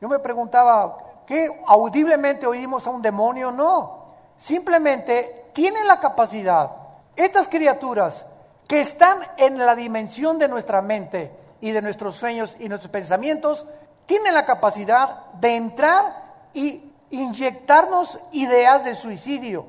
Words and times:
Yo 0.00 0.08
me 0.08 0.18
preguntaba, 0.18 0.98
¿qué 1.26 1.48
audiblemente 1.66 2.46
oímos 2.46 2.86
a 2.86 2.90
un 2.90 3.02
demonio? 3.02 3.50
No. 3.50 3.98
Simplemente 4.36 5.50
tienen 5.52 5.86
la 5.86 5.98
capacidad, 5.98 6.70
estas 7.16 7.48
criaturas 7.48 8.26
que 8.68 8.80
están 8.80 9.18
en 9.36 9.58
la 9.58 9.74
dimensión 9.74 10.38
de 10.38 10.46
nuestra 10.46 10.82
mente 10.82 11.32
y 11.60 11.72
de 11.72 11.82
nuestros 11.82 12.16
sueños 12.16 12.56
y 12.60 12.68
nuestros 12.68 12.90
pensamientos, 12.90 13.66
tienen 14.06 14.34
la 14.34 14.46
capacidad 14.46 15.26
de 15.32 15.56
entrar 15.56 16.28
y 16.54 16.92
inyectarnos 17.10 18.18
ideas 18.32 18.84
de 18.84 18.94
suicidio. 18.94 19.66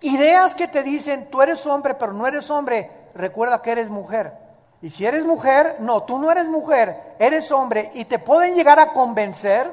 Ideas 0.00 0.54
que 0.54 0.68
te 0.68 0.82
dicen, 0.82 1.28
tú 1.30 1.42
eres 1.42 1.66
hombre, 1.66 1.94
pero 1.94 2.12
no 2.12 2.26
eres 2.26 2.50
hombre, 2.50 2.90
recuerda 3.14 3.62
que 3.62 3.72
eres 3.72 3.90
mujer. 3.90 4.41
Y 4.82 4.90
si 4.90 5.06
eres 5.06 5.24
mujer, 5.24 5.76
no, 5.78 6.02
tú 6.02 6.18
no 6.18 6.30
eres 6.30 6.48
mujer, 6.48 7.14
eres 7.20 7.52
hombre 7.52 7.92
y 7.94 8.04
te 8.04 8.18
pueden 8.18 8.56
llegar 8.56 8.80
a 8.80 8.92
convencer 8.92 9.72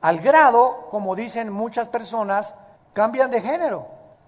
al 0.00 0.20
grado, 0.20 0.86
como 0.90 1.16
dicen 1.16 1.52
muchas 1.52 1.88
personas, 1.88 2.54
cambian 2.92 3.32
de 3.32 3.40
género. 3.40 3.86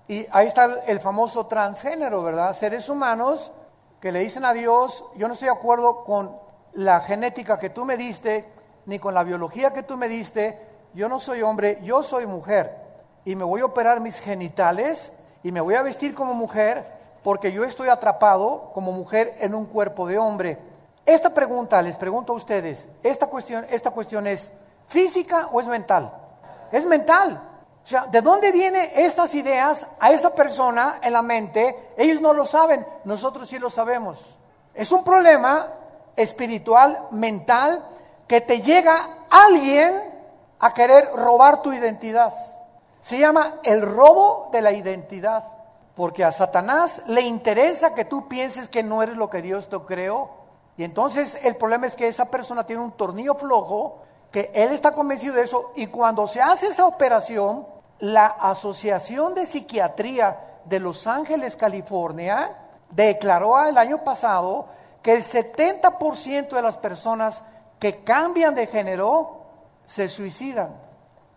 Y 0.08 0.26
ahí 0.32 0.48
está 0.48 0.80
el 0.86 0.98
famoso 0.98 1.46
transgénero, 1.46 2.24
¿verdad? 2.24 2.52
Seres 2.54 2.88
humanos 2.88 3.52
que 4.00 4.10
le 4.10 4.18
dicen 4.20 4.44
a 4.44 4.52
Dios, 4.52 5.04
yo 5.16 5.28
no 5.28 5.34
estoy 5.34 5.46
de 5.46 5.54
acuerdo 5.54 6.04
con 6.04 6.36
la 6.72 7.00
genética 7.00 7.58
que 7.58 7.70
tú 7.70 7.84
me 7.84 7.96
diste, 7.96 8.48
ni 8.86 8.98
con 8.98 9.14
la 9.14 9.22
biología 9.22 9.72
que 9.72 9.84
tú 9.84 9.96
me 9.96 10.08
diste, 10.08 10.58
yo 10.92 11.08
no 11.08 11.20
soy 11.20 11.42
hombre, 11.42 11.78
yo 11.82 12.02
soy 12.02 12.26
mujer. 12.26 12.74
Y 13.24 13.36
me 13.36 13.44
voy 13.44 13.60
a 13.60 13.66
operar 13.66 14.00
mis 14.00 14.20
genitales 14.20 15.12
y 15.44 15.52
me 15.52 15.60
voy 15.60 15.74
a 15.74 15.82
vestir 15.82 16.14
como 16.14 16.34
mujer 16.34 16.95
porque 17.26 17.50
yo 17.50 17.64
estoy 17.64 17.88
atrapado 17.88 18.70
como 18.72 18.92
mujer 18.92 19.34
en 19.40 19.52
un 19.52 19.66
cuerpo 19.66 20.06
de 20.06 20.16
hombre. 20.16 20.58
Esta 21.04 21.34
pregunta, 21.34 21.82
les 21.82 21.96
pregunto 21.96 22.32
a 22.32 22.36
ustedes, 22.36 22.88
esta 23.02 23.26
cuestión, 23.26 23.66
esta 23.68 23.90
cuestión 23.90 24.28
es 24.28 24.52
física 24.86 25.48
o 25.50 25.60
es 25.60 25.66
mental? 25.66 26.12
Es 26.70 26.86
mental. 26.86 27.42
O 27.82 27.84
sea, 27.84 28.06
¿de 28.06 28.22
dónde 28.22 28.52
vienen 28.52 28.92
estas 28.94 29.34
ideas 29.34 29.88
a 29.98 30.12
esa 30.12 30.36
persona 30.36 31.00
en 31.02 31.12
la 31.14 31.22
mente? 31.22 31.94
Ellos 31.96 32.20
no 32.20 32.32
lo 32.32 32.46
saben, 32.46 32.86
nosotros 33.02 33.48
sí 33.48 33.58
lo 33.58 33.70
sabemos. 33.70 34.24
Es 34.72 34.92
un 34.92 35.02
problema 35.02 35.66
espiritual, 36.14 37.08
mental, 37.10 37.84
que 38.28 38.40
te 38.40 38.60
llega 38.60 39.24
alguien 39.28 40.00
a 40.60 40.72
querer 40.72 41.10
robar 41.12 41.60
tu 41.60 41.72
identidad. 41.72 42.32
Se 43.00 43.18
llama 43.18 43.54
el 43.64 43.82
robo 43.82 44.48
de 44.52 44.62
la 44.62 44.70
identidad, 44.70 45.56
porque 45.96 46.22
a 46.24 46.30
Satanás 46.30 47.02
le 47.06 47.22
interesa 47.22 47.94
que 47.94 48.04
tú 48.04 48.28
pienses 48.28 48.68
que 48.68 48.82
no 48.82 49.02
eres 49.02 49.16
lo 49.16 49.30
que 49.30 49.40
Dios 49.40 49.68
te 49.68 49.78
creó. 49.80 50.30
Y 50.76 50.84
entonces 50.84 51.40
el 51.42 51.56
problema 51.56 51.86
es 51.86 51.96
que 51.96 52.06
esa 52.06 52.26
persona 52.26 52.66
tiene 52.66 52.82
un 52.82 52.92
tornillo 52.92 53.34
flojo, 53.34 54.02
que 54.30 54.52
él 54.54 54.72
está 54.72 54.92
convencido 54.92 55.34
de 55.34 55.44
eso, 55.44 55.72
y 55.74 55.86
cuando 55.86 56.28
se 56.28 56.42
hace 56.42 56.66
esa 56.68 56.86
operación, 56.86 57.66
la 57.98 58.26
Asociación 58.26 59.34
de 59.34 59.46
Psiquiatría 59.46 60.38
de 60.66 60.80
Los 60.80 61.06
Ángeles, 61.06 61.56
California, 61.56 62.54
declaró 62.90 63.58
el 63.64 63.78
año 63.78 64.04
pasado 64.04 64.66
que 65.00 65.14
el 65.14 65.22
70% 65.22 66.50
de 66.50 66.62
las 66.62 66.76
personas 66.76 67.42
que 67.78 68.04
cambian 68.04 68.54
de 68.54 68.66
género 68.66 69.46
se 69.86 70.10
suicidan. 70.10 70.76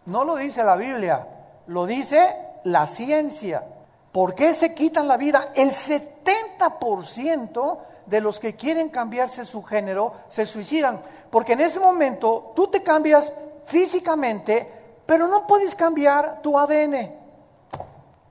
No 0.06 0.26
lo 0.26 0.36
dice 0.36 0.66
la 0.66 0.76
Biblia, 0.76 1.28
lo 1.68 1.86
dice 1.86 2.36
la 2.66 2.88
ciencia. 2.88 3.64
¿Por 4.12 4.34
qué 4.34 4.54
se 4.54 4.74
quitan 4.74 5.08
la 5.08 5.18
vida? 5.18 5.50
El 5.54 5.72
70% 5.72 7.78
de 8.08 8.22
los 8.22 8.40
que 8.40 8.56
quieren 8.56 8.90
cambiarse 8.90 9.46
su 9.46 9.62
género 9.62 10.14
se 10.30 10.48
suicidan. 10.48 11.00
Porque 11.30 11.54
en 11.54 11.62
ese 11.62 11.80
momento 11.80 12.54
tú 12.56 12.68
te 12.68 12.82
cambias 12.82 13.32
físicamente, 13.66 14.68
pero 15.06 15.28
no 15.28 15.46
puedes 15.46 15.76
cambiar 15.76 16.42
tu 16.42 16.58
ADN. 16.58 17.20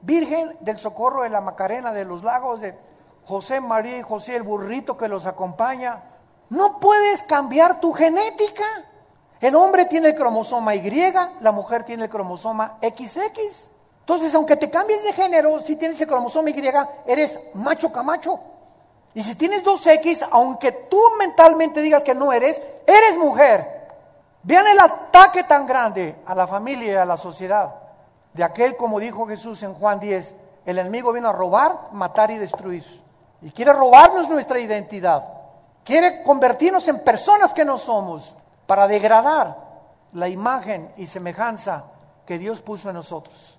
Virgen 0.01 0.57
del 0.61 0.79
Socorro 0.79 1.23
de 1.23 1.29
la 1.29 1.41
Macarena, 1.41 1.93
de 1.93 2.05
los 2.05 2.25
lagos 2.25 2.61
de 2.61 2.77
José 3.25 3.61
María 3.61 3.99
y 3.99 4.03
José, 4.03 4.35
el 4.37 4.43
burrito 4.43 4.97
que 4.97 5.07
los 5.07 5.27
acompaña. 5.27 6.03
No 6.51 6.81
puedes 6.81 7.23
cambiar 7.23 7.79
tu 7.79 7.93
genética. 7.93 8.65
El 9.41 9.55
hombre 9.55 9.85
tiene 9.85 10.09
el 10.09 10.17
cromosoma 10.17 10.75
Y, 10.75 11.13
la 11.41 11.53
mujer 11.53 11.85
tiene 11.85 12.05
el 12.05 12.11
cromosoma 12.11 12.79
XX. 12.83 13.78
Entonces, 14.09 14.35
aunque 14.35 14.57
te 14.57 14.71
cambies 14.71 15.05
de 15.05 15.13
género, 15.13 15.61
si 15.61 15.77
tienes 15.77 16.01
el 16.01 16.07
cromosoma 16.07 16.49
Y, 16.49 16.73
eres 17.07 17.39
macho 17.53 17.93
camacho. 17.93 18.41
Y 19.13 19.23
si 19.23 19.35
tienes 19.35 19.63
dos 19.63 19.87
X, 19.87 20.25
aunque 20.31 20.73
tú 20.73 20.99
mentalmente 21.19 21.83
digas 21.83 22.03
que 22.03 22.15
no 22.15 22.33
eres, 22.33 22.59
eres 22.87 23.19
mujer. 23.19 23.87
Vean 24.45 24.67
el 24.67 24.81
ataque 24.81 25.45
tan 25.45 25.67
grande 25.67 26.17
a 26.25 26.35
la 26.35 26.47
familia 26.47 26.93
y 26.93 26.97
a 26.97 27.05
la 27.05 27.19
sociedad 27.19 27.75
de 28.33 28.43
aquel, 28.43 28.79
como 28.79 28.99
dijo 28.99 29.27
Jesús 29.27 29.63
en 29.63 29.75
Juan 29.75 30.01
10, 30.01 30.35
el 30.65 30.79
enemigo 30.79 31.13
vino 31.13 31.29
a 31.29 31.33
robar, 31.33 31.93
matar 31.93 32.31
y 32.31 32.39
destruir. 32.39 32.87
Y 33.43 33.51
quiere 33.51 33.75
robarnos 33.75 34.27
nuestra 34.27 34.59
identidad. 34.59 35.23
Quiere 35.85 36.23
convertirnos 36.23 36.89
en 36.89 37.01
personas 37.01 37.53
que 37.53 37.67
no 37.67 37.77
somos 37.77 38.35
para 38.67 38.89
degradar 38.89 39.55
la 40.15 40.31
imagen 40.31 40.93
y 40.97 41.05
semejanza 41.05 41.85
que 42.25 42.39
Dios 42.39 42.63
puso 42.63 42.89
en 42.89 42.95
nosotros. 42.95 43.58